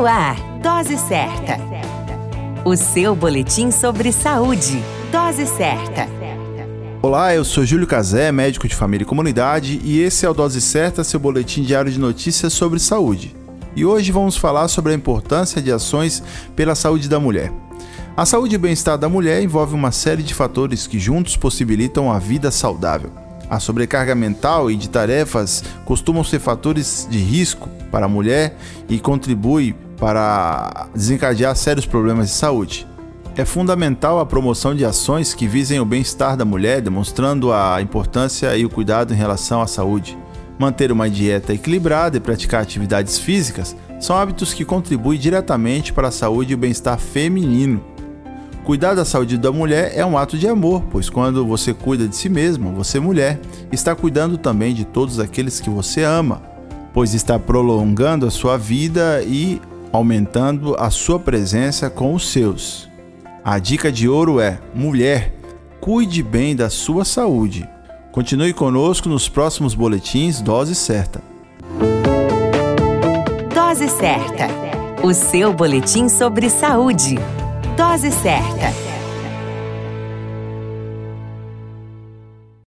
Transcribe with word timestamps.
No 0.00 0.06
ar, 0.06 0.34
Dose 0.62 0.96
Certa. 0.96 1.58
O 2.64 2.74
seu 2.74 3.14
boletim 3.14 3.70
sobre 3.70 4.10
saúde. 4.12 4.82
Dose 5.12 5.44
Certa. 5.44 6.08
Olá, 7.02 7.34
eu 7.34 7.44
sou 7.44 7.66
Júlio 7.66 7.86
Cazé, 7.86 8.32
médico 8.32 8.66
de 8.66 8.74
família 8.74 9.04
e 9.04 9.06
comunidade, 9.06 9.78
e 9.84 10.00
esse 10.00 10.24
é 10.24 10.30
o 10.30 10.32
Dose 10.32 10.58
Certa, 10.62 11.04
seu 11.04 11.20
boletim 11.20 11.62
diário 11.64 11.92
de 11.92 12.00
notícias 12.00 12.54
sobre 12.54 12.78
saúde. 12.78 13.36
E 13.76 13.84
hoje 13.84 14.10
vamos 14.10 14.38
falar 14.38 14.68
sobre 14.68 14.92
a 14.92 14.96
importância 14.96 15.60
de 15.60 15.70
ações 15.70 16.22
pela 16.56 16.74
saúde 16.74 17.06
da 17.06 17.20
mulher. 17.20 17.52
A 18.16 18.24
saúde 18.24 18.54
e 18.54 18.58
bem-estar 18.58 18.96
da 18.96 19.06
mulher 19.06 19.42
envolve 19.42 19.74
uma 19.74 19.92
série 19.92 20.22
de 20.22 20.32
fatores 20.32 20.86
que 20.86 20.98
juntos 20.98 21.36
possibilitam 21.36 22.10
a 22.10 22.18
vida 22.18 22.50
saudável. 22.50 23.10
A 23.50 23.60
sobrecarga 23.60 24.14
mental 24.14 24.70
e 24.70 24.76
de 24.76 24.88
tarefas 24.88 25.62
costumam 25.84 26.24
ser 26.24 26.38
fatores 26.38 27.06
de 27.10 27.18
risco 27.18 27.68
para 27.90 28.06
a 28.06 28.08
mulher 28.08 28.56
e 28.88 28.98
contribui 28.98 29.74
para 30.00 30.88
desencadear 30.94 31.54
sérios 31.54 31.84
problemas 31.84 32.28
de 32.28 32.32
saúde. 32.32 32.86
É 33.36 33.44
fundamental 33.44 34.18
a 34.18 34.26
promoção 34.26 34.74
de 34.74 34.84
ações 34.84 35.34
que 35.34 35.46
visem 35.46 35.78
o 35.78 35.84
bem-estar 35.84 36.36
da 36.36 36.44
mulher, 36.44 36.80
demonstrando 36.80 37.52
a 37.52 37.80
importância 37.80 38.56
e 38.56 38.64
o 38.64 38.70
cuidado 38.70 39.12
em 39.12 39.16
relação 39.16 39.60
à 39.60 39.66
saúde. 39.66 40.18
Manter 40.58 40.90
uma 40.90 41.08
dieta 41.08 41.54
equilibrada 41.54 42.16
e 42.16 42.20
praticar 42.20 42.62
atividades 42.62 43.18
físicas 43.18 43.76
são 44.00 44.16
hábitos 44.16 44.52
que 44.52 44.64
contribuem 44.64 45.18
diretamente 45.18 45.92
para 45.92 46.08
a 46.08 46.12
saúde 46.12 46.52
e 46.52 46.54
o 46.54 46.58
bem-estar 46.58 46.98
feminino. 46.98 47.82
Cuidar 48.64 48.94
da 48.94 49.04
saúde 49.04 49.38
da 49.38 49.50
mulher 49.50 49.92
é 49.94 50.04
um 50.04 50.18
ato 50.18 50.36
de 50.36 50.46
amor, 50.46 50.82
pois 50.90 51.08
quando 51.08 51.46
você 51.46 51.72
cuida 51.72 52.06
de 52.06 52.14
si 52.14 52.28
mesma, 52.28 52.70
você 52.70 53.00
mulher, 53.00 53.40
está 53.72 53.94
cuidando 53.94 54.36
também 54.36 54.74
de 54.74 54.84
todos 54.84 55.18
aqueles 55.18 55.60
que 55.60 55.70
você 55.70 56.02
ama, 56.02 56.42
pois 56.92 57.14
está 57.14 57.38
prolongando 57.38 58.26
a 58.26 58.30
sua 58.30 58.58
vida 58.58 59.22
e 59.22 59.60
aumentando 59.92 60.76
a 60.78 60.90
sua 60.90 61.18
presença 61.18 61.88
com 61.90 62.14
os 62.14 62.30
seus. 62.30 62.88
A 63.44 63.58
dica 63.58 63.90
de 63.90 64.08
ouro 64.08 64.40
é: 64.40 64.58
mulher, 64.74 65.34
cuide 65.80 66.22
bem 66.22 66.54
da 66.54 66.70
sua 66.70 67.04
saúde. 67.04 67.68
Continue 68.12 68.52
conosco 68.52 69.08
nos 69.08 69.28
próximos 69.28 69.74
boletins 69.74 70.40
Dose 70.40 70.74
Certa. 70.74 71.22
Dose 73.54 73.88
Certa. 73.88 74.48
O 75.02 75.14
seu 75.14 75.54
boletim 75.54 76.08
sobre 76.08 76.50
saúde. 76.50 77.16
Dose 77.76 78.10
certa. 78.10 78.89